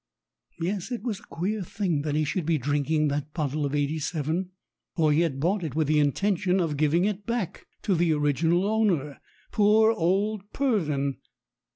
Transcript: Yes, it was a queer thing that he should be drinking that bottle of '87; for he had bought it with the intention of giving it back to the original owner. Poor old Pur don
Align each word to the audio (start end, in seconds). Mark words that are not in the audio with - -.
Yes, 0.59 0.91
it 0.91 1.03
was 1.03 1.19
a 1.19 1.23
queer 1.25 1.61
thing 1.61 2.01
that 2.01 2.15
he 2.15 2.23
should 2.25 2.43
be 2.43 2.57
drinking 2.57 3.09
that 3.09 3.35
bottle 3.35 3.67
of 3.67 3.75
'87; 3.75 4.49
for 4.95 5.11
he 5.13 5.19
had 5.21 5.39
bought 5.39 5.63
it 5.63 5.75
with 5.75 5.85
the 5.85 5.99
intention 5.99 6.59
of 6.59 6.75
giving 6.75 7.05
it 7.05 7.27
back 7.27 7.67
to 7.83 7.93
the 7.93 8.11
original 8.11 8.65
owner. 8.65 9.19
Poor 9.51 9.91
old 9.91 10.41
Pur 10.53 10.87
don 10.87 11.17